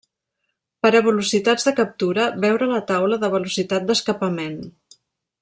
Per 0.85 0.89
a 0.99 1.01
velocitats 1.07 1.67
de 1.67 1.73
captura 1.81 2.25
veure 2.47 2.71
la 2.73 2.81
taula 2.93 3.21
de 3.25 3.31
velocitat 3.35 3.87
d'escapament. 3.93 4.59